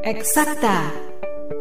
[0.00, 0.88] Eksakta.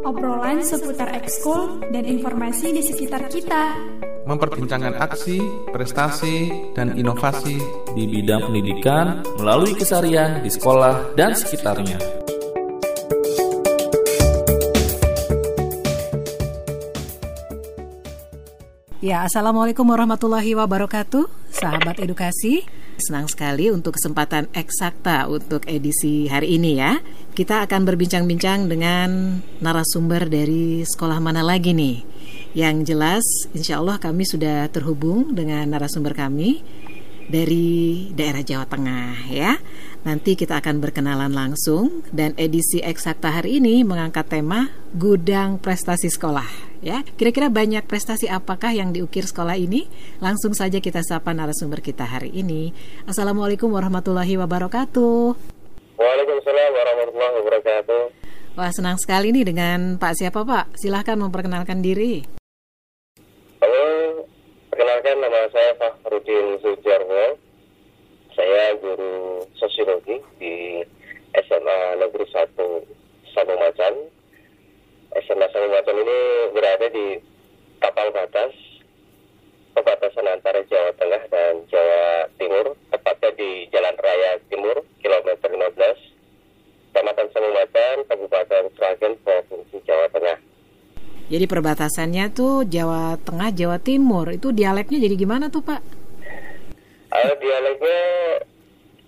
[0.08, 3.76] Obrolan seputar ekskul dan informasi di sekitar kita.
[4.24, 5.44] Memperbincangkan aksi,
[5.76, 7.60] prestasi, dan inovasi
[8.00, 12.00] di bidang pendidikan melalui kesarian di sekolah dan sekitarnya.
[19.04, 22.79] Ya, Assalamualaikum warahmatullahi wabarakatuh, sahabat edukasi.
[23.00, 27.00] Senang sekali untuk kesempatan eksakta untuk edisi hari ini ya.
[27.32, 32.04] Kita akan berbincang-bincang dengan narasumber dari sekolah mana lagi nih.
[32.52, 33.26] Yang jelas,
[33.56, 36.60] insya Allah kami sudah terhubung dengan narasumber kami
[37.30, 39.56] dari daerah Jawa Tengah ya.
[40.00, 46.48] Nanti kita akan berkenalan langsung dan edisi eksakta hari ini mengangkat tema gudang prestasi sekolah
[46.80, 47.04] ya.
[47.20, 49.92] Kira-kira banyak prestasi apakah yang diukir sekolah ini?
[50.24, 52.72] Langsung saja kita sapa narasumber kita hari ini.
[53.12, 55.36] Assalamualaikum warahmatullahi wabarakatuh.
[56.00, 58.02] Waalaikumsalam warahmatullahi wabarakatuh.
[58.56, 60.80] Wah senang sekali nih dengan Pak siapa Pak?
[60.80, 62.24] Silahkan memperkenalkan diri.
[63.60, 63.84] Halo,
[64.72, 67.49] perkenalkan nama saya Fahrudin Sujarwo.
[68.40, 70.80] Saya guru sosiologi di
[71.36, 72.56] SMA Negeri 1
[73.36, 74.08] Sabung Macan.
[75.12, 76.20] SMA Sabung Macan ini
[76.56, 77.20] berada di
[77.84, 78.56] kapal batas
[79.76, 87.28] perbatasan antara Jawa Tengah dan Jawa Timur, tepatnya di Jalan Raya Timur, kilometer 15, Kecamatan
[87.36, 90.40] Semumatan, Kabupaten Sragen, Provinsi Jawa Tengah.
[91.28, 94.32] Jadi perbatasannya tuh Jawa Tengah, Jawa Timur.
[94.32, 95.99] Itu dialeknya jadi gimana tuh Pak?
[97.10, 98.02] Uh, dialeknya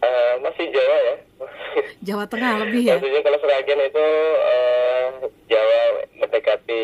[0.01, 1.15] uh, masih Jawa ya.
[2.07, 2.97] Jawa Tengah lebih ya?
[2.97, 4.07] Maksudnya kalau Sragen itu
[4.41, 5.07] uh,
[5.45, 5.79] Jawa
[6.17, 6.83] mendekati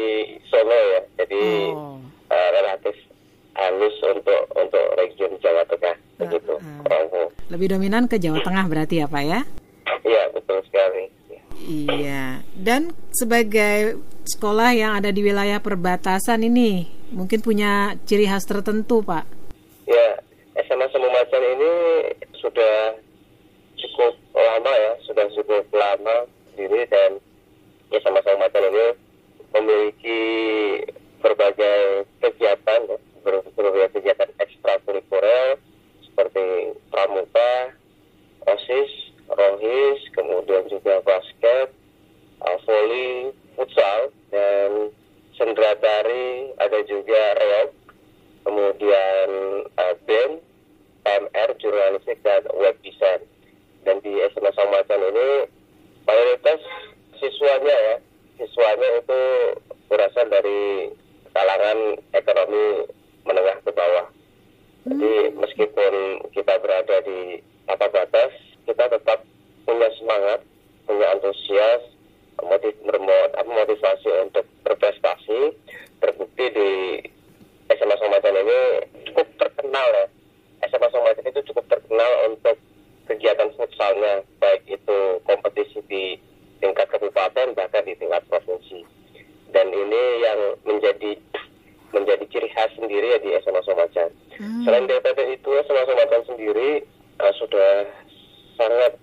[0.49, 1.01] Solo ya.
[1.23, 1.41] Jadi
[1.73, 1.97] oh.
[2.29, 2.95] uh, relatif
[3.57, 6.53] halus untuk untuk region Jawa Tengah uh, begitu.
[6.61, 6.77] Uh.
[7.47, 9.41] Lebih dominan ke Jawa Tengah berarti ya Pak ya?
[10.03, 11.07] Iya betul sekali.
[11.63, 12.43] Iya.
[12.53, 19.23] Dan sebagai sekolah yang ada di wilayah perbatasan ini mungkin punya ciri khas tertentu Pak.
[19.88, 20.19] Ya
[20.67, 21.73] SMA Semu Macan ini
[22.35, 23.00] sudah
[23.79, 27.16] cukup lama ya, sudah cukup lama sendiri dan
[27.95, 28.85] ya sama-sama Macan ini
[29.56, 30.21] memiliki
[31.23, 32.97] berbagai kegiatan ya,
[33.56, 35.56] berbagai kegiatan ekstrakurikuler
[36.03, 37.77] seperti pramuka,
[38.50, 38.91] osis,
[39.29, 41.69] rohis, kemudian juga basket,
[42.41, 44.89] uh, volley, futsal, dan
[45.35, 47.71] sendratari, ada juga reok,
[48.47, 49.29] kemudian
[49.77, 50.41] uh, band,
[51.03, 53.21] PMR, jurnalistik, dan web design.
[53.83, 55.29] Dan di SMA Samacan ini
[56.03, 56.59] mayoritas
[57.67, 57.95] siswanya ya,
[58.39, 59.22] siswanya itu
[59.91, 60.88] berasal dari
[61.35, 61.79] kalangan
[62.16, 62.88] ekonomi
[63.28, 64.07] menengah ke bawah.
[64.88, 65.94] Jadi meskipun
[66.31, 68.31] kita berada di apa batas,
[68.63, 69.19] kita tetap
[69.67, 70.39] punya semangat,
[70.88, 71.83] punya antusias,
[72.39, 72.72] motiv
[73.44, 75.51] motivasi untuk berprestasi.
[76.00, 76.72] Terbukti di
[77.67, 78.59] SMA Somatan ini
[79.11, 80.06] cukup terkenal ya.
[80.72, 82.56] SMA Somatan itu cukup terkenal untuk
[83.11, 86.16] kegiatan futsalnya, baik itu kompetisi di
[86.59, 88.84] tingkat kabupaten bahkan di tingkat provinsi.
[89.51, 91.16] Dan ini yang menjadi
[91.95, 94.12] menjadi ciri khas sendiri ya di SMA Somacan.
[94.38, 94.63] Hmm.
[94.68, 96.84] Selain daripada itu, SMA Somacan sendiri
[97.23, 97.72] uh, sudah
[98.59, 98.94] sangat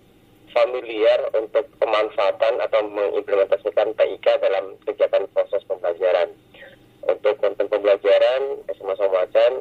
[0.55, 6.31] familiar untuk pemanfaatan atau mengimplementasikan TIK dalam kegiatan proses pembelajaran.
[7.05, 9.53] Untuk konten pembelajaran, SMA Somacan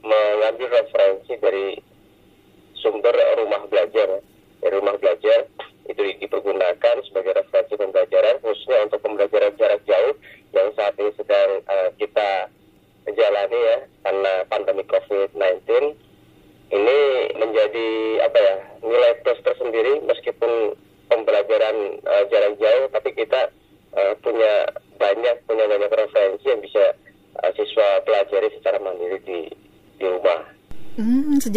[0.00, 1.76] mengambil referensi dari
[2.78, 4.22] sumber rumah belajar.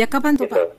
[0.03, 0.59] Sejak kapan tuh gitu.
[0.59, 0.69] Pak?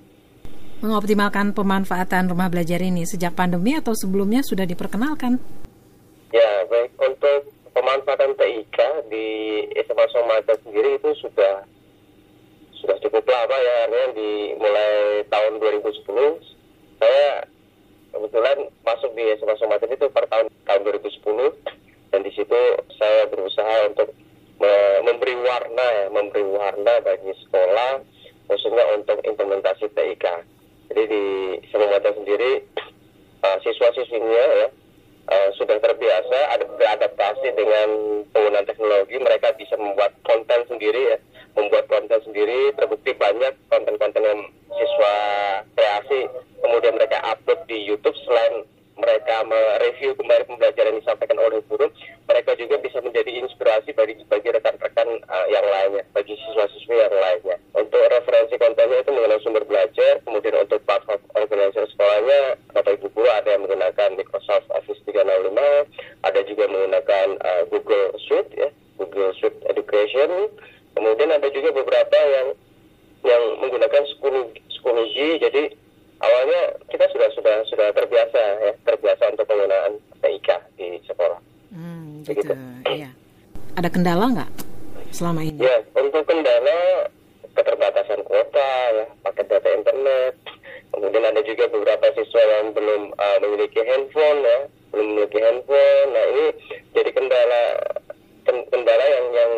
[0.84, 5.40] mengoptimalkan pemanfaatan rumah belajar ini sejak pandemi atau sebelumnya sudah diperkenalkan?
[6.28, 6.92] Ya, baik.
[7.00, 9.26] Untuk pemanfaatan TIK di
[9.80, 11.64] SMA Somata sendiri itu sudah
[12.76, 14.30] sudah cukup lama ya, artinya di
[14.60, 16.04] mulai tahun 2010
[17.00, 17.48] saya
[18.12, 22.60] kebetulan masuk di SMA Somata itu per tahun tahun 2010 dan di situ
[23.00, 24.12] saya berusaha untuk
[25.00, 28.04] memberi warna ya, memberi warna bagi sekolah
[28.48, 30.24] khususnya untuk implementasi TIK
[30.92, 31.24] jadi di
[31.72, 32.62] Semangata sendiri
[33.42, 34.68] uh, siswa-siswinya ya
[35.28, 37.88] uh, sudah terbiasa ada beradaptasi dengan
[38.32, 39.16] penggunaan teknologi.
[39.16, 41.18] Mereka bisa membuat konten sendiri ya,
[41.56, 42.72] membuat konten sendiri.
[42.76, 44.40] Terbukti banyak konten-konten yang
[44.74, 45.14] siswa
[45.78, 46.20] kreasi
[46.60, 48.64] kemudian mereka upload di YouTube selain
[48.94, 51.90] mereka mereview kembali pembelajaran yang disampaikan oleh guru,
[52.30, 57.56] mereka juga bisa menjadi inspirasi bagi bagi rekan-rekan uh, yang lainnya, bagi siswa-siswi yang lainnya.
[57.74, 63.28] Untuk referensi kontennya itu mengenai sumber belajar, kemudian untuk platform organizer sekolahnya, Bapak Ibu Guru
[63.28, 69.58] ada yang menggunakan Microsoft Office 365, ada juga menggunakan uh, Google Suite, ya, Google Suite
[69.66, 70.54] Education,
[70.94, 72.48] kemudian ada juga beberapa yang
[73.24, 74.04] yang menggunakan
[74.68, 75.72] Schoology, jadi
[76.20, 81.40] awalnya kita sudah sudah sudah terbiasa ya, terbiasa untuk penggunaan TIK di sekolah.
[81.74, 82.54] Hmm, gitu.
[82.86, 83.10] Iya.
[83.74, 84.50] Ada kendala nggak
[85.10, 85.58] selama ini?
[85.58, 87.10] Ya, untuk kendala
[87.54, 90.34] keterbatasan kuota ya, paket data internet.
[90.94, 94.58] Kemudian ada juga beberapa siswa yang belum uh, memiliki handphone ya,
[94.94, 96.08] belum memiliki handphone.
[96.14, 96.44] Nah, ini
[96.94, 97.62] jadi kendala
[98.46, 99.52] kendala yang yang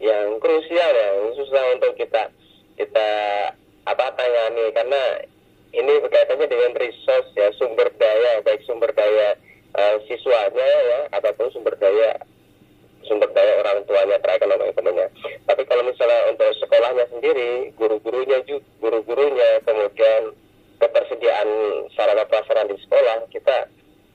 [0.00, 2.32] yang krusial ya, susah untuk kita
[2.80, 3.08] kita
[3.84, 5.02] apa tangani karena
[5.70, 9.38] ini berkaitannya dengan resource ya, sumber daya baik sumber daya
[9.78, 12.18] uh, siswanya ya ataupun sumber daya
[13.06, 15.08] sumber daya orang tuanya terekonomi ekonominya.
[15.46, 20.34] Tapi kalau misalnya untuk sekolahnya sendiri, guru-gurunya juga guru-gurunya kemudian
[20.80, 21.48] ketersediaan
[21.94, 23.68] sarana prasarana di sekolah kita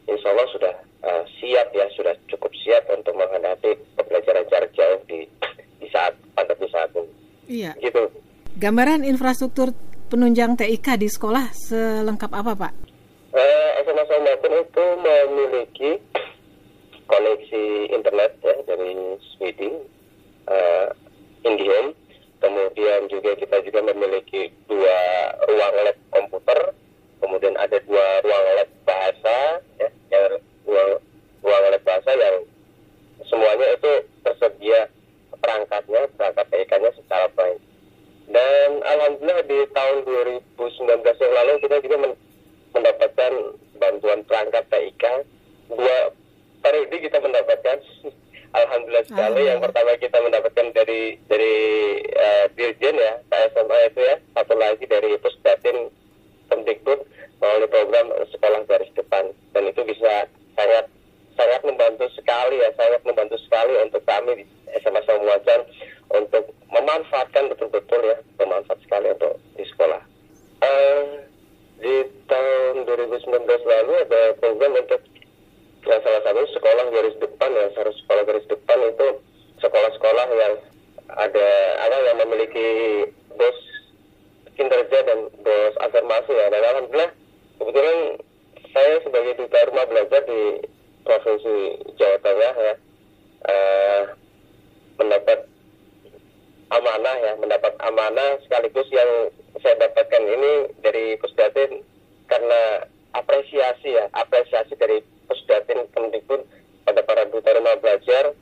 [0.10, 0.74] insya Allah sudah
[1.06, 5.30] uh, siap ya sudah cukup siap untuk menghadapi pembelajaran jarak jauh di
[5.80, 7.12] di saat pandemi saat ini.
[7.46, 7.72] Iya.
[7.78, 8.10] Gitu.
[8.58, 9.76] Gambaran infrastruktur
[10.16, 12.74] penunjang TIK di sekolah selengkap apa Pak?
[13.36, 15.92] Uh, SMA Somatun itu memiliki
[17.04, 18.96] koneksi internet ya dari
[19.36, 19.84] Sweden,
[20.48, 20.88] uh,
[21.44, 21.92] IndiHome.
[22.40, 25.00] Kemudian juga kita juga memiliki dua
[25.52, 26.60] ruang lab komputer,
[27.20, 30.96] kemudian ada dua ruang lab bahasa, ya, yang ruang,
[31.44, 32.40] ruang lab bahasa yang
[33.28, 33.92] semuanya itu
[34.24, 34.88] tersedia
[35.44, 37.60] perangkatnya, perangkat TIK-nya secara baik.
[38.26, 41.98] Dan alhamdulillah di tahun 2019 yang lalu kita juga
[42.74, 43.32] mendapatkan
[43.78, 45.04] bantuan perangkat TIK
[45.70, 46.10] dua
[46.66, 47.78] periode kita mendapatkan
[48.54, 51.56] alhamdulillah sekali yang pertama kita mendapatkan dari dari
[52.18, 55.94] uh, dirjen ya KSMA itu ya satu lagi dari pusdatin
[56.50, 57.00] Kemdikbud
[57.42, 60.26] melalui program sekolah garis depan dan itu bisa
[60.58, 60.86] sangat
[61.38, 64.46] sangat membantu sekali ya sangat membantu sekali untuk kami di
[64.82, 65.62] SMA Samuacan
[66.12, 70.02] untuk memanfaatkan betul-betul ya bermanfaat sekali untuk di sekolah
[70.64, 71.04] uh,
[71.80, 71.96] di
[72.26, 75.02] tahun 2019 lalu ada program untuk
[75.86, 79.08] ya salah satu sekolah garis depan ya harus sekolah garis depan itu
[79.62, 80.54] sekolah-sekolah yang
[81.14, 81.48] ada
[81.86, 82.68] ada yang memiliki
[83.38, 83.60] bos
[84.56, 86.46] kinerja dan bos afirmasi ya.
[86.50, 87.12] Dan alhamdulillah
[87.62, 88.00] kebetulan
[88.74, 90.42] saya sebagai duta rumah belajar di
[91.06, 91.56] provinsi
[92.02, 92.74] Jawa Tengah ya
[93.46, 94.02] uh,
[94.98, 95.40] mendapat
[96.74, 99.30] amanah ya mendapat amanah sekaligus yang
[99.62, 101.86] saya dapatkan ini dari Pusdatin
[102.28, 102.86] karena
[103.16, 106.42] apresiasi ya apresiasi dari Pusdatin Kemdikbud
[106.86, 108.36] pada para duta rumah belajar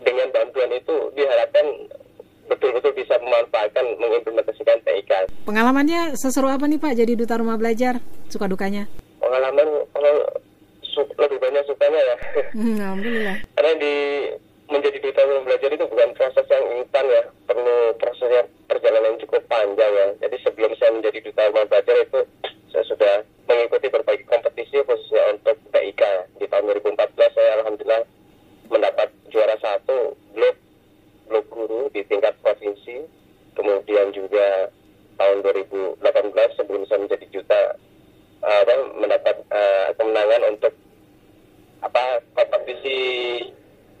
[0.00, 1.66] dengan bantuan itu diharapkan
[2.50, 5.30] betul-betul bisa memanfaatkan mengimplementasikan TIK.
[5.46, 8.02] Pengalamannya seseru apa nih Pak jadi duta rumah belajar?
[8.26, 8.90] Suka dukanya?
[9.22, 10.14] Pengalaman kalau
[10.90, 12.16] su lebih banyak sukanya ya.
[12.58, 13.36] Hmm, Alhamdulillah.
[13.54, 13.94] Karena di
[14.70, 19.92] menjadi duta rumah belajar itu bukan proses yang instan ya, perlu prosesnya perjalanan cukup panjang
[19.94, 20.06] ya.
[20.26, 22.20] Jadi sebelum saya menjadi duta rumah belajar itu
[22.70, 23.14] saya sudah
[23.50, 26.02] mengikuti berbagai kompetisi khususnya untuk TIK.
[26.38, 28.02] Di tahun 2014 saya alhamdulillah
[28.70, 30.56] mendapat juara satu blok
[31.26, 33.06] blok guru di tingkat provinsi.
[33.58, 34.70] Kemudian juga
[35.18, 35.98] tahun 2018
[36.56, 37.62] sebelum saya menjadi duta
[38.40, 40.72] apa mendapat uh, kemenangan untuk
[41.84, 42.98] apa kompetisi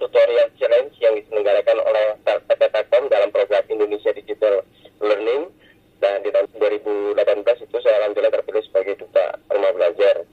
[0.00, 4.64] tutorial challenge yang diselenggarakan oleh PT Telkom dalam program Indonesia Digital
[5.04, 5.52] Learning
[6.00, 7.20] dan di tahun 2018
[7.68, 10.24] itu saya alhamdulillah terpilih sebagai duta rumah belajar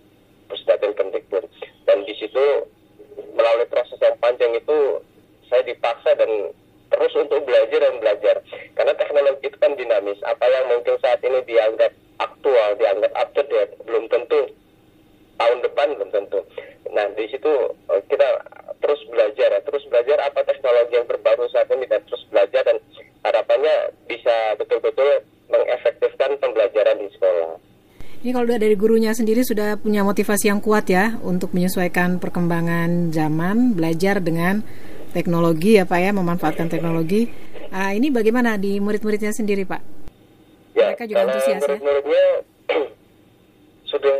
[0.47, 1.43] Pusdatin Kemdikbud
[1.83, 2.45] dan di situ
[3.35, 5.03] melalui proses yang panjang itu
[5.51, 6.55] saya dipaksa dan
[6.87, 8.35] terus untuk belajar dan belajar
[8.79, 11.91] karena teknologi itu kan dinamis apa yang mungkin saat ini dianggap
[12.23, 14.47] aktual dianggap up to date belum tentu
[15.37, 16.39] tahun depan belum tentu
[16.95, 17.51] nah di situ
[18.09, 18.27] kita
[18.79, 22.77] terus belajar ya terus belajar apa teknologi yang terbaru saat ini dan terus belajar dan
[23.27, 27.59] harapannya bisa betul-betul mengefektifkan pembelajaran di sekolah
[28.25, 33.73] ini kalau dari gurunya sendiri sudah punya motivasi yang kuat ya untuk menyesuaikan perkembangan zaman,
[33.73, 34.61] belajar dengan
[35.09, 37.33] teknologi ya Pak ya, memanfaatkan teknologi.
[37.73, 39.81] Ah, ini bagaimana di murid-muridnya sendiri Pak?
[40.77, 41.65] Ya, Mereka juga antusias ya?
[41.65, 42.25] murid-muridnya
[43.89, 44.17] sudah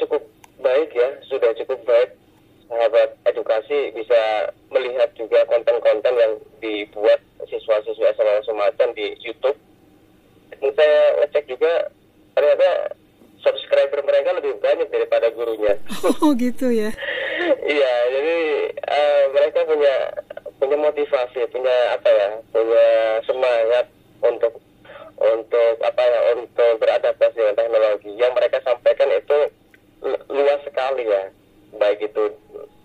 [0.00, 0.24] cukup
[0.64, 2.16] baik ya, sudah cukup baik.
[2.64, 6.32] Sahabat edukasi bisa melihat juga konten-konten yang
[6.64, 9.58] dibuat siswa-siswa SMA semacam di YouTube.
[10.48, 11.92] Dan saya ngecek juga
[12.32, 12.96] ternyata
[13.44, 15.74] subscriber mereka lebih banyak daripada gurunya.
[16.30, 16.94] Oh gitu ya.
[17.58, 18.38] Iya, jadi
[18.86, 19.94] uh, mereka punya
[20.62, 22.86] punya motivasi, punya apa ya, punya
[23.26, 23.90] semangat
[24.22, 24.54] untuk
[25.18, 28.14] untuk apa ya, untuk beradaptasi dengan teknologi.
[28.14, 29.38] Yang mereka sampaikan itu
[30.62, 31.34] sekali ya
[31.82, 32.24] baik itu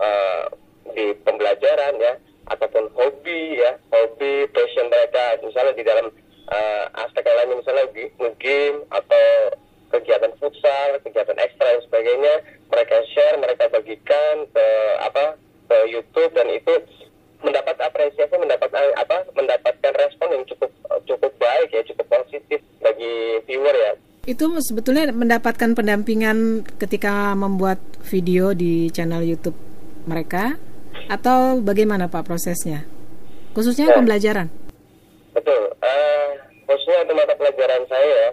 [0.01, 0.49] uh,
[0.97, 2.17] di pembelajaran ya
[2.49, 6.09] ataupun hobi ya hobi passion mereka misalnya di dalam
[6.49, 7.93] uh, aspek lain misalnya
[8.41, 9.25] game atau
[9.93, 12.33] kegiatan futsal kegiatan ekstra dan sebagainya
[12.75, 14.67] mereka share mereka bagikan ke
[14.99, 15.39] apa
[15.71, 16.73] ke YouTube dan itu
[17.39, 20.71] mendapat apresiasi mendapat apa mendapatkan respon yang cukup
[21.07, 23.93] cukup baik ya cukup positif bagi viewer ya
[24.25, 27.77] itu sebetulnya mendapatkan pendampingan ketika membuat
[28.09, 29.53] video di channel YouTube
[30.09, 30.57] mereka
[31.05, 32.81] atau bagaimana Pak prosesnya?
[33.53, 33.95] Khususnya ya.
[34.01, 34.49] pembelajaran.
[35.37, 35.77] Betul.
[35.77, 36.29] Uh,
[36.65, 38.23] khususnya untuk mata pelajaran saya,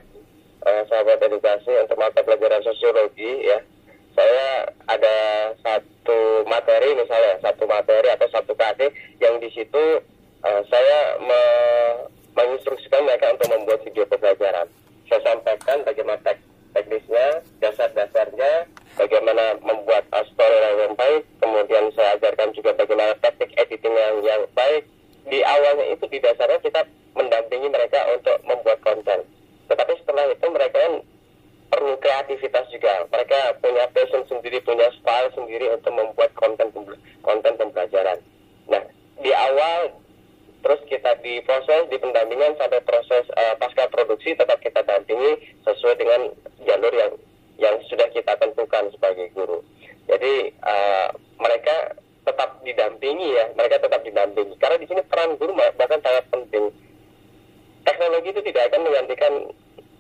[0.65, 3.61] uh, sahabat edukasi untuk mata pelajaran sosiologi ya,
[4.13, 5.17] saya ada
[5.61, 9.85] satu materi misalnya satu materi atau satu KD yang di situ
[10.45, 11.43] uh, saya me
[12.33, 14.69] menginstruksikan mereka untuk membuat video pembelajaran
[15.13, 16.41] saya sampaikan bagaimana tek
[16.73, 18.65] teknisnya, dasar-dasarnya,
[18.97, 24.89] bagaimana membuat story yang baik, kemudian saya ajarkan juga bagaimana teknik editing yang, yang baik.
[25.29, 26.83] Di awalnya itu di dasarnya kita
[27.15, 29.21] mendampingi mereka untuk membuat konten.
[29.69, 30.95] Tetapi setelah itu mereka kan
[31.73, 33.09] perlu kreativitas juga.
[33.09, 36.69] Mereka punya passion sendiri, punya style sendiri untuk membuat konten
[37.25, 38.21] konten pembelajaran.
[38.69, 38.85] Nah,
[39.25, 39.97] di awal
[40.63, 45.99] terus kita di proses di pendampingan sampai proses uh, pasca produksi tetap kita dampingi sesuai
[45.99, 46.31] dengan
[46.63, 47.13] jalur yang
[47.59, 49.59] yang sudah kita tentukan sebagai guru.
[50.07, 51.09] Jadi uh,
[51.41, 56.71] mereka tetap didampingi ya, mereka tetap didampingi karena di sini peran guru bahkan sangat penting.
[57.83, 59.33] Teknologi itu tidak akan menggantikan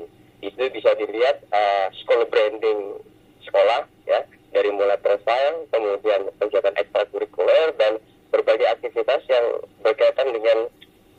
[0.44, 3.00] itu bisa dilihat uh, sekolah branding
[3.48, 7.96] sekolah ya dari mulai profile kemudian kegiatan ekstrakurikuler dan
[8.34, 9.46] berbagai aktivitas yang
[9.86, 10.68] berkaitan dengan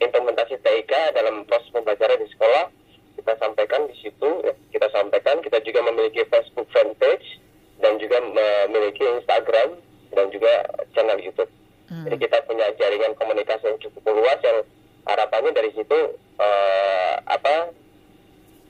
[0.03, 2.69] implementasi TIK dalam proses pembelajaran di sekolah
[3.17, 7.41] kita sampaikan di situ ya, kita sampaikan kita juga memiliki Facebook fanpage
[7.81, 9.79] dan juga memiliki Instagram
[10.15, 10.53] dan juga
[10.95, 11.51] channel YouTube.
[11.91, 12.05] Hmm.
[12.09, 14.59] Jadi kita punya jaringan komunikasi yang cukup luas yang
[15.05, 15.99] harapannya dari situ
[16.41, 17.71] uh, apa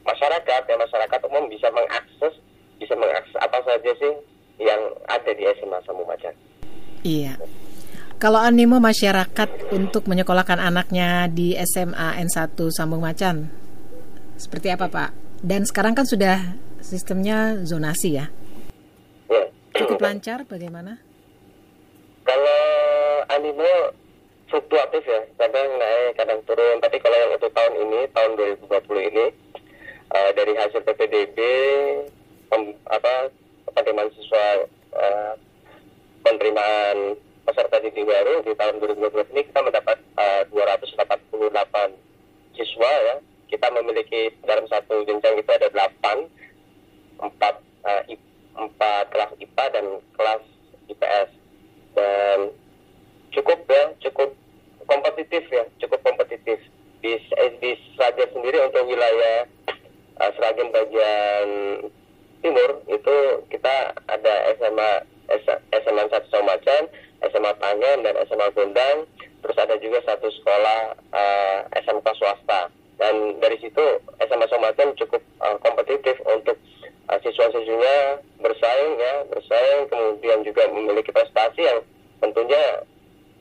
[0.02, 2.34] masyarakat ya masyarakat umum bisa mengakses
[2.76, 4.12] bisa mengakses apa saja sih
[4.58, 6.34] yang ada di SMA Sambung Macan.
[7.06, 7.38] Iya.
[8.18, 13.50] Kalau animo masyarakat untuk menyekolahkan anaknya di SMA N1 Sambung Macan,
[14.44, 15.40] seperti apa Pak?
[15.40, 16.36] Dan sekarang kan sudah
[16.84, 18.28] sistemnya zonasi ya?
[19.32, 19.48] ya.
[19.72, 21.00] Cukup lancar bagaimana?
[22.28, 22.60] Kalau
[23.32, 23.96] animo
[24.52, 28.30] fluktuatif ya kadang naik kadang turun tapi kalau yang untuk tahun ini tahun
[28.68, 29.26] 2020 ini
[30.12, 31.38] uh, dari hasil PPDB
[32.52, 33.32] pem, apa
[33.74, 34.46] penerimaan siswa
[34.94, 35.34] uh,
[36.22, 41.34] penerimaan peserta didik baru di tahun 2020 ini kita mendapat uh, 288
[42.54, 43.16] siswa ya
[43.48, 46.28] kita memiliki dalam satu jenjang itu ada 8
[47.20, 47.54] empat
[47.86, 48.02] uh,
[48.54, 50.42] empat kelas IPA dan kelas
[50.90, 51.28] IPS
[51.94, 52.38] dan
[53.34, 54.30] cukup ya cukup
[54.86, 56.58] kompetitif ya cukup kompetitif
[57.02, 57.18] di
[57.60, 59.48] di Sragen sendiri untuk wilayah
[60.22, 61.46] uh, Sragen bagian
[62.44, 63.16] timur itu
[63.48, 64.90] kita ada SMA
[65.72, 66.82] SMA 1 Somacan,
[67.24, 69.08] SMA Pangen dan SMA Gondang
[69.40, 70.80] terus ada juga satu sekolah
[71.12, 73.84] uh, SMK swasta dan dari situ
[74.24, 76.56] SMA Somaten cukup uh, kompetitif untuk
[77.12, 81.80] uh, siswa-siswinya bersaing ya bersaing kemudian juga memiliki prestasi yang
[82.24, 82.88] tentunya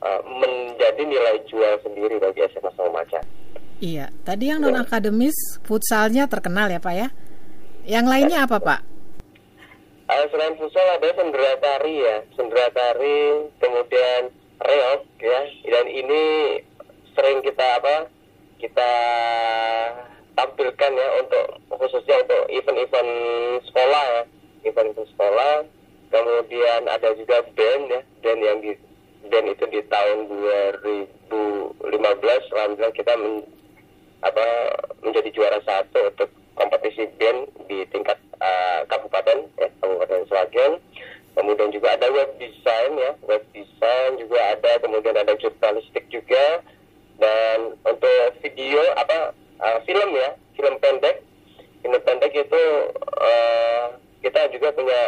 [0.04, 3.24] uh, menjadi nilai jual sendiri bagi SMA Somaten.
[3.82, 4.08] Iya,
[4.44, 7.08] tadi yang non akademis futsalnya terkenal ya Pak ya.
[7.88, 8.80] Yang lainnya apa Pak?
[10.04, 14.28] Uh, selain futsal ada sendera tari ya, sendera tari, kemudian
[14.60, 16.22] reok ya, dan ini
[17.16, 18.12] sering kita apa?
[18.60, 18.90] Kita
[20.36, 21.46] tampilkan ya untuk
[21.80, 23.10] khususnya untuk event-event
[23.64, 24.22] sekolah ya,
[24.68, 25.64] event-event sekolah.
[26.12, 28.76] Kemudian ada juga band ya, band yang di
[29.32, 30.28] band itu di tahun
[31.32, 33.40] 2015 alhamdulillah kita men,
[34.22, 34.46] apa
[35.02, 40.72] menjadi juara satu untuk kompetisi band di tingkat uh, kabupaten ya, kabupaten Sragen.
[41.34, 46.62] Kemudian juga ada web design ya web design juga ada kemudian ada jurnalistik juga.
[47.14, 51.22] Dan untuk video apa uh, film ya film pendek.
[51.82, 52.62] Film pendek itu
[53.18, 53.86] uh,
[54.22, 55.00] kita juga punya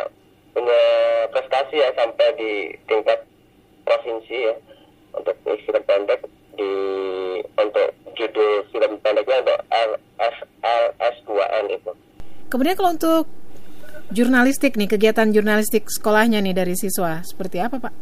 [0.53, 0.83] punya
[1.33, 2.53] prestasi ya sampai di
[2.89, 3.25] tingkat
[3.87, 4.55] provinsi ya
[5.15, 6.21] untuk film pendek
[6.57, 6.73] di
[7.57, 11.93] untuk judul film pendeknya untuk LSLS2N itu.
[12.49, 13.25] Kemudian kalau untuk
[14.11, 17.95] jurnalistik nih, kegiatan jurnalistik sekolahnya nih dari siswa, seperti apa Pak?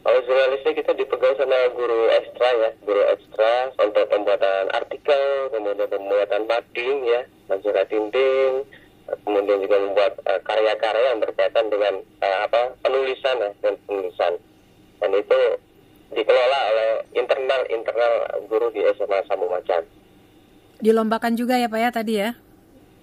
[0.00, 5.22] Kalau jurnalistik kita dipegang sama guru ekstra ya, guru ekstra untuk pembuatan artikel,
[5.54, 8.64] kemudian pembuatan mading ya, majalah dinding,
[9.22, 11.94] kemudian juga membuat uh, karya-karya yang berkaitan dengan
[12.24, 14.32] uh, apa penulisan ya, dan penulisan.
[15.00, 15.40] Dan itu
[16.14, 18.12] dikelola oleh internal internal
[18.50, 19.82] guru di SMA Sambu Macan.
[20.80, 22.30] Dilombakan juga ya Pak ya tadi ya?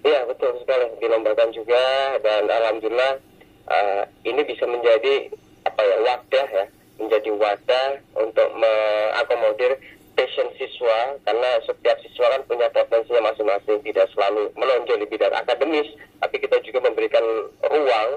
[0.06, 1.84] Iya betul sekali dilombakan juga
[2.22, 3.20] dan alhamdulillah
[3.68, 5.30] uh, ini bisa menjadi
[5.68, 6.66] apa ya wadah ya
[6.98, 9.78] menjadi wadah untuk mengakomodir
[10.18, 15.92] passion siswa karena setiap siswa kan punya potensinya masing-masing tidak selalu menonjol di bidang akademis
[16.24, 17.22] tapi kita juga memberikan
[17.70, 18.10] ruang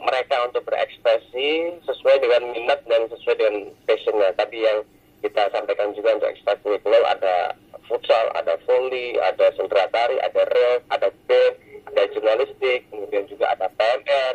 [0.00, 3.56] mereka untuk berekspresi sesuai dengan minat dan sesuai dengan
[3.88, 4.30] passionnya.
[4.36, 4.78] Tapi yang
[5.24, 7.56] kita sampaikan juga untuk ekstrakurikuler ada
[7.88, 11.54] futsal, ada volley, ada sendera tari, ada rap, ada band,
[11.92, 14.34] ada jurnalistik, kemudian juga ada PMR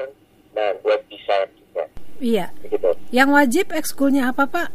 [0.55, 1.85] dan web design juga.
[2.21, 2.47] Iya.
[2.63, 2.89] Begitu.
[3.11, 4.69] Yang wajib ekskulnya apa Pak?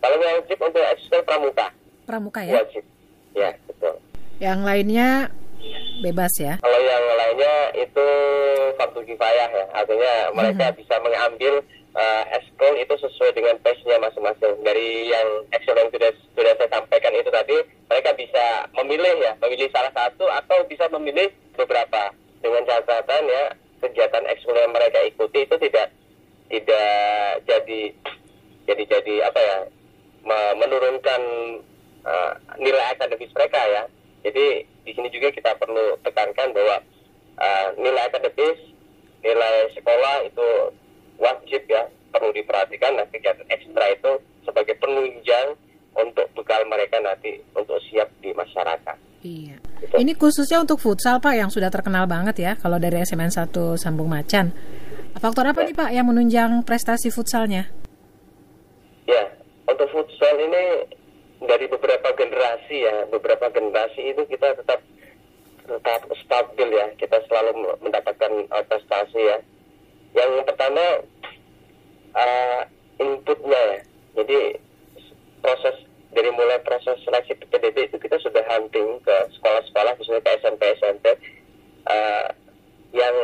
[0.00, 1.66] Kalau wajib untuk ekskul pramuka.
[2.06, 2.62] Pramuka ya?
[2.62, 2.84] Wajib.
[3.34, 3.94] Ya betul.
[4.38, 5.08] Yang lainnya
[6.04, 6.54] bebas ya?
[6.62, 8.06] Kalau yang lainnya itu
[8.76, 10.76] faktor kifayah ya, artinya mereka hmm.
[10.80, 11.54] bisa mengambil
[11.92, 14.56] uh, eskul itu sesuai dengan pace-nya masing-masing.
[14.64, 17.56] Dari yang ekskul yang sudah sudah saya sampaikan itu tadi,
[17.92, 18.44] mereka bisa
[18.80, 22.12] memilih ya, memilih salah satu atau bisa memilih beberapa.
[22.36, 23.44] Dengan catatan ya,
[23.84, 25.88] kegiatan ekskul yang mereka ikuti itu tidak
[26.46, 27.80] tidak jadi
[28.66, 29.58] jadi jadi apa ya
[30.58, 31.22] menurunkan
[32.06, 33.82] uh, nilai akademis mereka ya.
[34.26, 36.76] Jadi di sini juga kita perlu tekankan bahwa
[37.38, 38.58] uh, nilai akademis,
[39.26, 40.48] nilai sekolah itu
[41.18, 41.82] wajib ya
[42.14, 42.94] perlu diperhatikan.
[42.94, 44.12] Nah kegiatan ekstra itu
[44.46, 45.58] sebagai penunjang
[45.98, 48.96] untuk bekal mereka nanti untuk siap di masyarakat.
[49.26, 49.56] Iya.
[49.82, 49.94] Gitu.
[49.98, 54.06] Ini khususnya untuk futsal Pak yang sudah terkenal banget ya kalau dari SMN 1 Sambung
[54.06, 54.54] Macan.
[55.16, 55.72] Faktor apa ya.
[55.72, 57.66] nih Pak yang menunjang prestasi futsalnya?
[59.08, 59.24] Ya,
[59.64, 60.92] untuk futsal ini
[61.40, 64.84] dari beberapa generasi ya, beberapa generasi itu kita tetap
[65.66, 69.38] tetap stabil ya, kita selalu mendapatkan uh, prestasi ya.
[70.16, 70.84] Yang pertama
[72.16, 72.62] uh,
[72.96, 73.78] inputnya ya,
[74.22, 74.40] jadi
[75.44, 75.76] proses
[76.16, 81.06] dari mulai proses seleksi PPDB itu kita sudah hunting ke sekolah-sekolah, khususnya ke SMP SMP
[81.84, 82.32] uh,
[82.96, 83.16] yang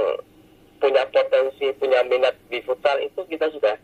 [0.76, 3.78] punya potensi, punya minat di futsal itu kita sudah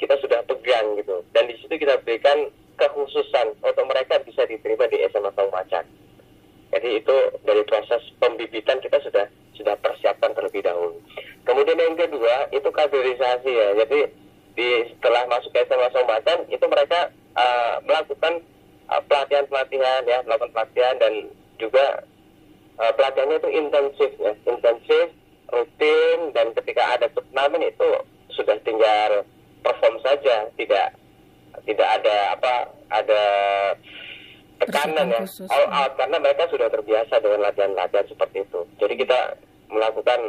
[0.00, 5.00] kita sudah pegang gitu, dan di situ kita berikan kekhususan untuk mereka bisa diterima di
[5.08, 5.84] SMA Macan.
[6.74, 9.26] Jadi itu dari proses pembibitan kita sudah
[9.56, 10.98] sudah persiapkan terlebih dahulu.
[11.46, 13.68] Kemudian yang kedua itu kaderisasi ya.
[13.84, 13.98] Jadi
[14.56, 18.40] di setelah masuk ke SMA Macan itu mereka uh, melakukan
[18.88, 21.12] uh, pelatihan-pelatihan ya, melakukan pelatihan dan
[21.60, 22.02] juga
[22.80, 25.06] uh, pelatihannya itu intensif ya, intensif,
[25.52, 27.88] rutin dan ketika ada turnamen itu
[28.34, 29.22] sudah tinggal
[29.60, 30.96] perform saja, tidak
[31.64, 32.54] tidak ada apa
[32.92, 33.22] ada
[34.60, 35.20] tekanan ya
[35.52, 38.60] all out karena mereka sudah terbiasa dengan latihan-latihan seperti itu.
[38.80, 39.20] Jadi kita
[39.68, 40.20] melakukan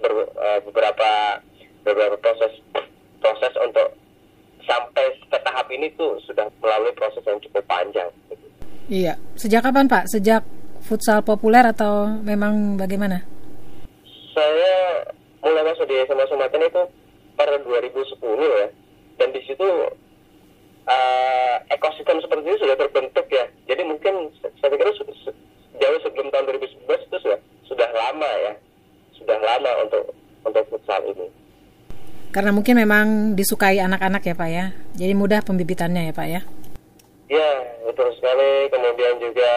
[0.00, 1.10] ber, uh, beberapa
[1.84, 2.52] beberapa proses
[3.20, 3.92] proses untuk
[4.64, 8.08] sampai ke tahap ini tuh sudah melalui proses yang cukup panjang.
[8.88, 9.16] Iya.
[9.36, 10.08] Sejak kapan Pak?
[10.08, 10.44] Sejak
[10.84, 13.24] futsal populer atau memang bagaimana?
[14.32, 15.04] Saya
[15.40, 16.82] mulai masuk di SMA Sumatera itu
[17.36, 18.20] pada 2010
[18.60, 18.68] ya
[19.20, 19.66] dan di situ
[20.88, 23.44] uh, ekosistem seperti itu sudah terbentuk ya.
[23.68, 24.88] Jadi mungkin saya pikir
[25.80, 28.52] jauh sebelum tahun 2011 itu sudah sudah lama ya,
[29.18, 30.02] sudah lama untuk
[30.44, 31.26] untuk futsal ini.
[32.34, 34.66] Karena mungkin memang disukai anak-anak ya Pak ya.
[34.98, 36.40] Jadi mudah pembibitannya ya Pak ya.
[37.30, 37.50] Ya,
[37.86, 38.68] betul sekali.
[38.74, 39.52] Kemudian juga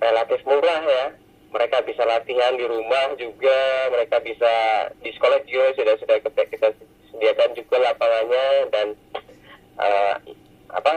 [0.00, 1.04] relatif murah ya.
[1.52, 3.60] Mereka bisa latihan di rumah juga,
[3.92, 4.52] mereka bisa
[5.04, 6.68] di sekolah juga sudah sudah kita, kita
[7.14, 8.86] sediakan juga lapangannya dan
[9.78, 10.14] uh,
[10.74, 10.94] apa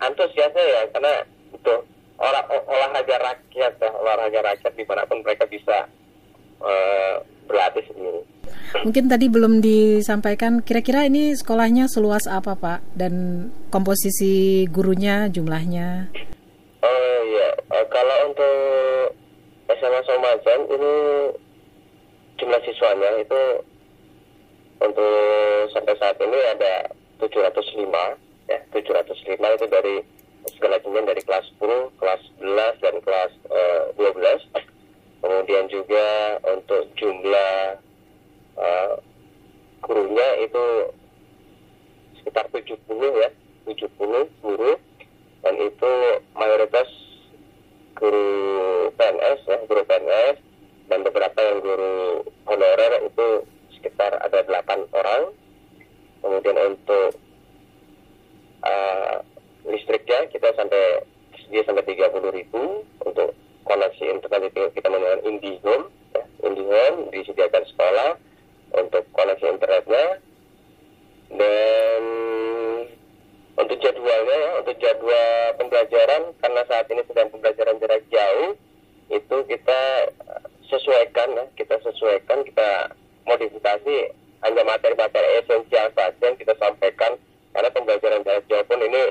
[0.00, 1.12] antusiasnya ya karena
[1.52, 1.74] itu
[2.20, 5.88] olah, olahraga rakyat ya, olahraga rakyat di mana pun mereka bisa
[6.60, 7.14] uh,
[7.48, 8.22] berlatih sendiri.
[8.84, 16.10] Mungkin tadi belum disampaikan kira-kira ini sekolahnya seluas apa Pak dan komposisi gurunya jumlahnya.
[16.84, 18.56] Oh iya, uh, kalau untuk
[19.70, 20.94] SMA Somajan ini
[22.36, 23.42] jumlah siswanya itu
[24.82, 25.16] untuk
[25.72, 26.74] sampai saat ini ada
[27.20, 29.96] 705 ya 705 itu dari
[30.52, 34.74] segala jenis dari kelas 10, kelas 11 dan kelas uh, 12
[35.24, 37.80] kemudian juga untuk jumlah
[38.60, 38.94] uh,
[39.80, 40.64] gurunya itu
[42.20, 42.76] sekitar 70
[43.20, 43.30] ya
[43.64, 44.72] 70 guru.
[45.44, 45.92] Dan itu
[46.32, 46.88] mayoritas
[47.92, 48.28] guru
[48.96, 50.36] PNS ya guru PNS
[50.88, 53.28] dan beberapa yang guru honorer itu
[53.76, 55.36] sekitar ada 8 orang
[56.24, 57.20] kemudian untuk
[58.64, 59.16] uh,
[59.68, 61.04] listriknya kita sampai
[61.52, 63.36] dia sampai 30 ribu untuk
[63.68, 68.10] koneksi internet itu kita menggunakan IndiHome ya, IndiHome disediakan sekolah
[68.80, 70.06] untuk koneksi internetnya.
[71.34, 72.02] Dan
[73.58, 78.50] untuk jadwalnya ya untuk jadwal pembelajaran karena saat ini sedang pembelajaran jarak jauh
[79.10, 79.80] itu kita
[80.68, 81.44] sesuaikan ya.
[81.58, 82.70] Kita sesuaikan kita
[83.24, 83.96] modifikasi
[84.44, 87.16] hanya materi-materi esensial saja yang kita sampaikan
[87.56, 89.02] karena pembelajaran jarak jauh pun ini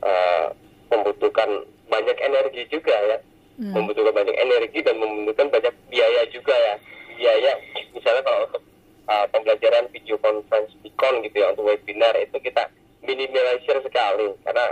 [0.00, 0.46] uh,
[0.88, 3.18] membutuhkan banyak energi juga ya.
[3.60, 3.76] Hmm.
[3.76, 6.74] membutuhkan banyak energi dan membutuhkan banyak biaya juga ya.
[7.20, 7.52] Biaya
[7.92, 8.62] misalnya kalau untuk
[9.04, 12.72] uh, pembelajaran video conference Bicon gitu ya untuk webinar itu kita
[13.04, 14.32] minimalisir sekali.
[14.44, 14.66] Karena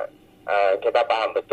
[0.48, 1.47] uh, kita paham betul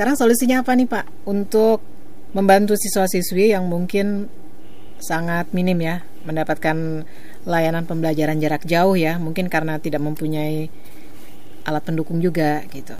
[0.00, 1.84] sekarang solusinya apa nih Pak untuk
[2.32, 4.32] membantu siswa-siswi yang mungkin
[4.96, 7.04] sangat minim ya mendapatkan
[7.44, 10.72] layanan pembelajaran jarak jauh ya, mungkin karena tidak mempunyai
[11.68, 12.96] alat pendukung juga gitu.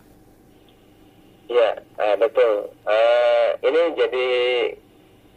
[1.97, 2.69] Uh, betul.
[2.85, 4.27] Uh, ini jadi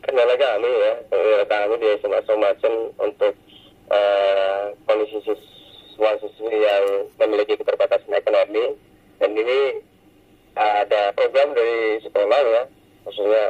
[0.04, 3.39] kendala kami ya, kendala kami di SMA Somacen untuk
[3.88, 8.76] uh, kondisi siswa-siswi yang memiliki keterbatasan ekonomi
[9.23, 9.80] dan ini
[10.53, 12.63] ada program dari sekolah ya,
[13.05, 13.45] maksudnya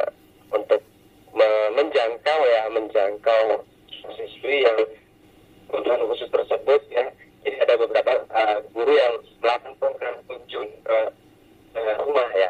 [0.54, 0.82] untuk
[1.74, 3.44] menjangkau ya, menjangkau
[4.16, 4.78] siswi yang
[5.68, 7.06] kebutuhan khusus tersebut ya.
[7.44, 11.00] Jadi ada beberapa uh, guru yang melakukan program kunjung ke
[11.76, 12.50] uh, rumah ya,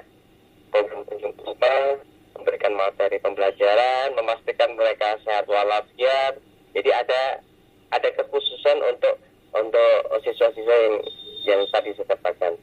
[0.69, 1.97] program kunjung rumah,
[2.37, 6.37] memberikan materi pembelajaran, memastikan mereka sehat walafiat.
[6.77, 7.41] Jadi ada
[7.93, 9.15] ada kekhususan untuk
[9.53, 9.93] untuk
[10.25, 10.95] siswa-siswa yang
[11.45, 12.53] yang tadi saya katakan.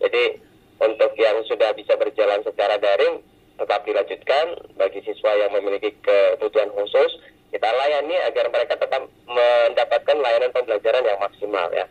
[0.00, 0.40] Jadi
[0.82, 3.22] untuk yang sudah bisa berjalan secara daring
[3.54, 7.10] tetap dilanjutkan bagi siswa yang memiliki kebutuhan khusus
[7.54, 11.86] kita layani agar mereka tetap mendapatkan layanan pembelajaran yang maksimal ya.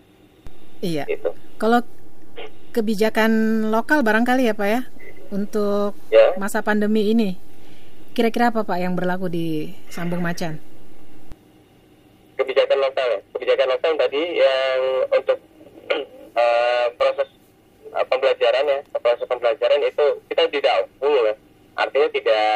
[0.84, 1.04] Iya.
[1.08, 1.32] Itu.
[1.56, 1.80] Kalau
[2.76, 3.32] kebijakan
[3.72, 4.82] lokal barangkali ya Pak ya
[5.32, 6.36] untuk ya.
[6.36, 7.40] masa pandemi ini
[8.12, 10.60] kira-kira apa Pak yang berlaku di Sambung Macan?
[12.36, 13.20] Kebijakan lokal ya.
[13.32, 14.80] Kebijakan lokal tadi yang
[15.16, 15.40] untuk
[15.90, 16.02] uh,
[16.36, 16.73] proses
[17.94, 21.36] uh, pembelajaran ya proses pembelajaran itu kita tidak full ya.
[21.74, 22.54] Artinya tidak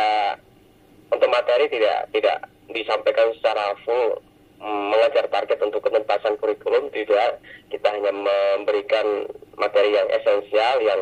[1.10, 2.38] untuk materi tidak tidak
[2.70, 4.22] disampaikan secara full.
[4.58, 7.38] Mengejar target untuk penuntasan kurikulum tidak.
[7.70, 11.02] Kita hanya memberikan materi yang esensial yang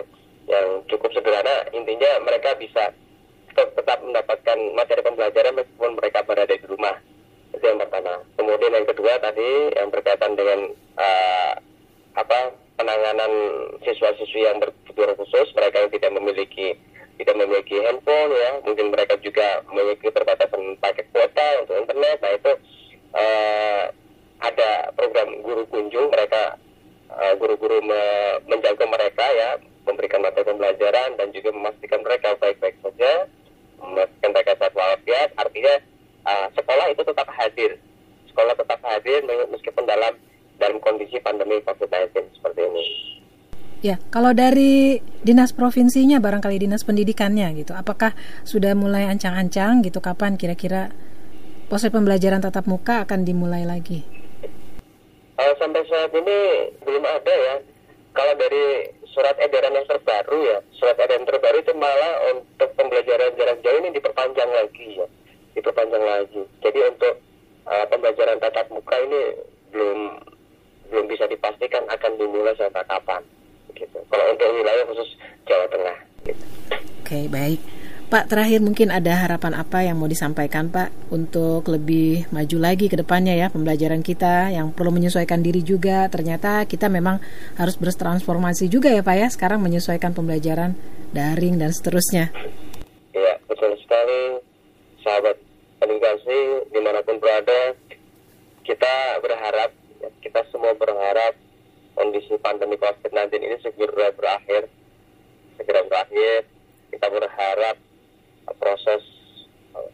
[0.51, 1.63] yang cukup sederhana.
[1.71, 2.91] Intinya mereka bisa
[3.55, 6.99] tetap mendapatkan materi pembelajaran meskipun mereka berada di rumah.
[7.55, 8.19] Itu yang pertama.
[8.35, 10.59] Kemudian yang kedua tadi yang berkaitan dengan
[10.99, 11.53] uh,
[12.19, 13.31] apa penanganan
[13.83, 16.75] siswa-siswi yang berkebutuhan khusus, mereka yang tidak memiliki
[17.15, 22.17] tidak memiliki handphone ya, mungkin mereka juga memiliki perbatasan paket kuota untuk internet.
[22.19, 22.51] Nah itu
[23.15, 23.83] uh,
[24.43, 26.59] ada program guru kunjung, mereka
[27.07, 28.03] eh, guru-guru uh, me
[28.51, 29.49] menjaga mereka ya,
[29.87, 33.31] memberikan materi pembelajaran dan juga memastikan mereka baik-baik saja,
[33.79, 35.29] memastikan mereka sehat walafiat.
[35.39, 35.75] Artinya
[36.27, 37.71] uh, sekolah itu tetap hadir,
[38.27, 39.19] sekolah tetap hadir
[39.55, 40.19] meskipun dalam
[40.59, 42.85] dalam kondisi pandemi COVID-19 seperti ini.
[43.85, 50.41] Ya, kalau dari dinas provinsinya barangkali dinas pendidikannya gitu, apakah sudah mulai ancang-ancang gitu kapan
[50.41, 50.89] kira-kira
[51.69, 54.01] proses pembelajaran tatap muka akan dimulai lagi?
[55.35, 56.37] Uh, sampai saat ini
[56.81, 57.55] belum ada ya.
[58.15, 63.59] Kalau dari surat edaran yang terbaru ya, surat edaran terbaru itu malah untuk pembelajaran jarak
[63.59, 65.07] jauh ini diperpanjang lagi ya,
[65.53, 66.41] diperpanjang lagi.
[66.63, 67.21] Jadi untuk
[67.69, 69.21] uh, pembelajaran tatap muka ini
[69.75, 69.99] belum
[70.89, 73.21] belum bisa dipastikan akan dimulai sampai kapan
[73.75, 73.97] gitu.
[74.07, 75.09] Kalau untuk wilayah khusus
[75.45, 75.97] Jawa Tengah.
[76.25, 76.43] Gitu.
[77.03, 77.61] Oke baik.
[78.05, 83.01] Pak terakhir mungkin ada harapan apa yang mau disampaikan Pak untuk lebih maju lagi ke
[83.01, 87.17] depannya ya pembelajaran kita yang perlu menyesuaikan diri juga ternyata kita memang
[87.57, 90.77] harus bertransformasi juga ya Pak ya sekarang menyesuaikan pembelajaran
[91.17, 92.29] daring dan seterusnya.
[93.17, 94.37] Iya betul sekali
[95.01, 95.41] sahabat
[95.81, 96.37] edukasi
[96.69, 97.73] di mana pun berada
[98.61, 99.73] kita berharap
[100.25, 101.37] kita semua berharap
[101.93, 104.65] kondisi pandemi COVID-19 ini segera berakhir,
[105.61, 106.49] segera berakhir.
[106.89, 107.77] Kita berharap
[108.57, 109.05] proses
[109.77, 109.89] eh,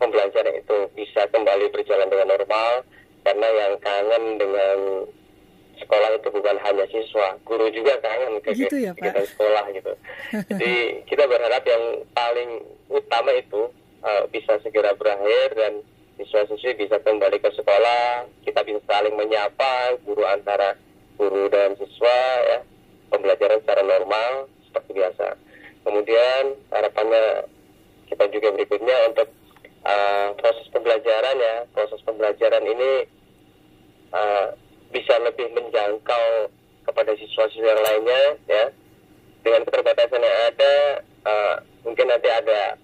[0.00, 2.88] pembelajaran itu bisa kembali berjalan dengan normal
[3.28, 4.78] karena yang kangen dengan
[5.74, 9.92] sekolah itu bukan hanya siswa, guru juga kangen ke gitu ya, kegiatan sekolah gitu.
[10.54, 10.74] Jadi
[11.10, 12.50] kita berharap yang paling
[12.88, 13.68] utama itu
[14.06, 15.82] uh, bisa segera berakhir dan
[16.18, 20.78] siswa-siswi bisa kembali ke sekolah, kita bisa saling menyapa guru antara
[21.18, 22.18] guru dan siswa
[22.50, 22.58] ya.
[23.10, 25.26] Pembelajaran secara normal seperti biasa.
[25.86, 26.42] Kemudian
[26.74, 27.46] harapannya
[28.10, 29.28] kita juga berikutnya untuk
[29.86, 31.56] uh, proses pembelajaran ya.
[31.70, 32.92] Proses pembelajaran ini
[34.10, 34.46] uh,
[34.90, 36.50] bisa lebih menjangkau
[36.90, 38.64] kepada siswa-siswa yang lainnya ya.
[39.44, 40.74] Dengan keterbatasan yang ada
[41.28, 42.80] uh, mungkin nanti ada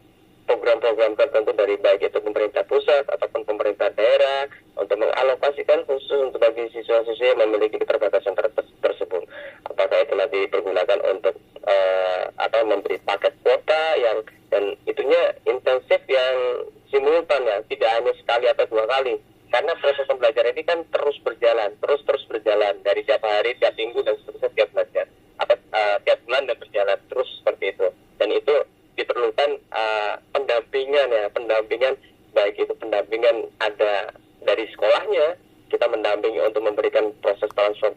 [0.51, 6.67] program-program tertentu dari baik itu pemerintah pusat ataupun pemerintah daerah untuk mengalokasikan khusus untuk bagi
[6.75, 8.51] siswa-siswa yang memiliki keterbatasan ter
[8.83, 9.23] tersebut.
[9.71, 16.67] Apakah itu nanti digunakan untuk uh, atau memberi paket kuota yang dan itunya intensif yang
[16.91, 19.15] simultan ya, tidak hanya sekali atau dua kali.
[19.55, 24.03] Karena proses pembelajaran ini kan terus berjalan, terus terus berjalan dari tiap hari, tiap minggu
[24.03, 25.07] dan seterusnya tiap belajar
[25.39, 27.87] atau uh, tiap bulan dan berjalan terus seperti itu.
[28.19, 28.55] Dan itu
[29.01, 31.97] diperlukan uh, pendampingan ya pendampingan
[32.37, 35.37] baik itu pendampingan ada dari sekolahnya
[35.71, 37.95] kita mendampingi untuk memberikan proses transfer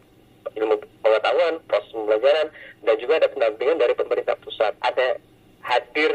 [0.54, 2.48] ilmu pengetahuan proses pembelajaran
[2.86, 4.72] dan juga ada pendampingan dari pemerintah pusat.
[4.84, 5.18] Ada
[5.64, 6.12] hadir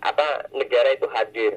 [0.00, 1.52] apa negara itu hadir.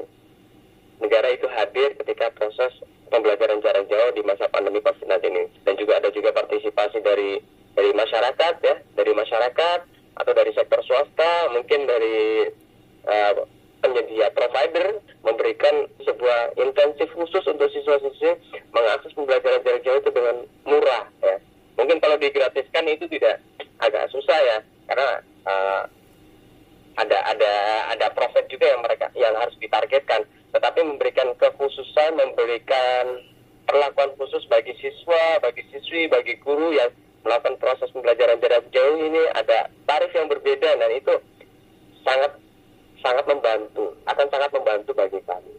[0.99, 2.73] Negara itu hadir ketika proses
[3.09, 7.41] pembelajaran jarak jauh di masa pandemi COVID-19 ini dan juga ada juga partisipasi dari
[7.75, 9.79] dari masyarakat ya dari masyarakat
[10.21, 12.47] atau dari sektor swasta mungkin dari
[13.09, 13.33] uh,
[13.81, 18.37] penyedia provider memberikan sebuah intensif khusus untuk siswa-siswi
[18.71, 21.35] mengakses pembelajaran jarak jauh itu dengan murah ya.
[21.75, 23.41] Mungkin kalau digratiskan itu tidak
[23.81, 25.09] agak susah ya karena
[25.49, 25.83] uh,
[27.01, 27.53] ada ada
[27.97, 30.21] ada profit juga yang mereka yang harus ditargetkan.
[30.51, 33.23] Tetapi memberikan kekhususan, memberikan
[33.63, 36.91] perlakuan khusus bagi siswa, bagi siswi, bagi guru yang
[37.23, 41.13] melakukan proses pembelajaran jarak jauh ini ada tarif yang berbeda dan itu
[42.03, 42.35] sangat
[43.01, 45.53] sangat membantu, akan sangat membantu bagi kami.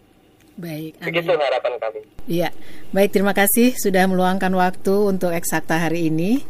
[0.61, 1.07] Baik, amin.
[1.09, 2.01] Begitu harapan kami.
[2.29, 2.49] Iya,
[2.93, 6.45] baik terima kasih sudah meluangkan waktu untuk eksakta hari ini.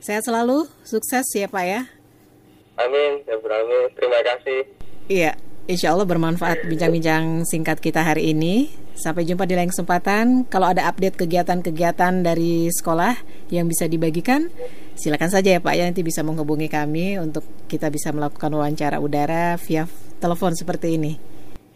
[0.00, 1.80] Sehat selalu, sukses ya Pak ya.
[2.80, 3.84] Amin, ya amin.
[3.92, 4.60] Terima kasih.
[5.06, 5.36] Iya,
[5.68, 8.72] insya Allah bermanfaat bincang-bincang singkat kita hari ini.
[8.96, 10.48] Sampai jumpa di lain kesempatan.
[10.48, 13.12] Kalau ada update kegiatan-kegiatan dari sekolah
[13.52, 14.48] yang bisa dibagikan,
[14.96, 19.60] silakan saja ya Pak ya nanti bisa menghubungi kami untuk kita bisa melakukan wawancara udara
[19.60, 19.84] via
[20.20, 21.31] telepon seperti ini.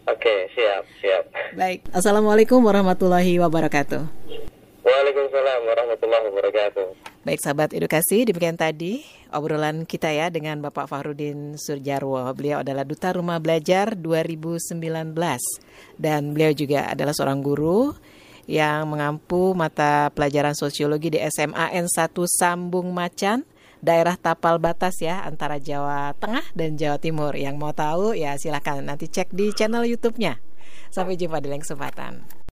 [0.06, 1.24] Oke, siap, siap.
[1.58, 1.82] Baik.
[1.90, 4.06] Assalamualaikum warahmatullahi wabarakatuh.
[4.86, 6.86] Waalaikumsalam warahmatullahi wabarakatuh.
[7.26, 9.02] Baik sahabat edukasi, demikian tadi
[9.34, 12.22] obrolan kita ya dengan Bapak Fahrudin Surjarwo.
[12.38, 14.78] Beliau adalah Duta Rumah Belajar 2019
[15.98, 17.90] dan beliau juga adalah seorang guru
[18.46, 23.42] yang mengampu mata pelajaran sosiologi di SMA N1 Sambung Macan
[23.80, 27.32] daerah tapal batas ya antara Jawa Tengah dan Jawa Timur.
[27.32, 30.38] Yang mau tahu ya silahkan nanti cek di channel YouTube-nya.
[30.92, 32.36] Sampai jumpa di lain kesempatan.